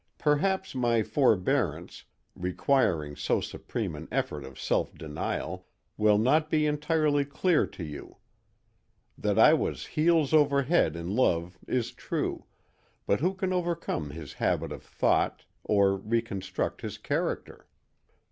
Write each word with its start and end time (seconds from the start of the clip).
Perhaps 0.17 0.73
my 0.73 1.03
forbearance, 1.03 2.05
requiring 2.35 3.15
so 3.15 3.39
supreme 3.39 3.95
an 3.95 4.07
effort 4.11 4.43
of 4.43 4.59
self 4.59 4.95
denial, 4.95 5.67
will 5.95 6.17
not 6.17 6.49
be 6.49 6.65
entirely 6.65 7.23
clear 7.23 7.67
to 7.67 7.83
you. 7.83 8.17
That 9.15 9.37
I 9.37 9.53
was 9.53 9.85
heels 9.85 10.33
over 10.33 10.63
head 10.63 10.95
in 10.95 11.15
love 11.15 11.59
is 11.67 11.91
true, 11.91 12.45
but 13.05 13.19
who 13.19 13.35
can 13.35 13.53
overcome 13.53 14.09
his 14.09 14.33
habit 14.33 14.71
of 14.71 14.81
thought, 14.81 15.45
or 15.63 15.95
reconstruct 15.97 16.81
his 16.81 16.97
character? 16.97 17.67